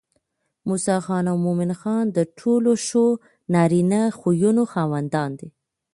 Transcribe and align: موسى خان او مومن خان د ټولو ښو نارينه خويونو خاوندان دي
موسى 0.67 0.95
خان 1.05 1.25
او 1.31 1.37
مومن 1.45 1.71
خان 1.81 2.05
د 2.17 2.19
ټولو 2.39 2.71
ښو 2.85 3.05
نارينه 3.53 4.01
خويونو 4.19 4.63
خاوندان 4.73 5.29
دي 5.39 5.47